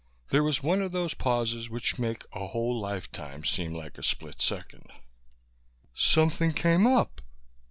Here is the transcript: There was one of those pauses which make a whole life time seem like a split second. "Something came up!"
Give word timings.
There 0.31 0.41
was 0.41 0.63
one 0.63 0.81
of 0.81 0.93
those 0.93 1.13
pauses 1.13 1.69
which 1.69 1.99
make 1.99 2.23
a 2.33 2.47
whole 2.47 2.79
life 2.79 3.11
time 3.11 3.43
seem 3.43 3.71
like 3.75 3.99
a 3.99 4.01
split 4.01 4.41
second. 4.41 4.87
"Something 5.93 6.53
came 6.53 6.87
up!" 6.87 7.21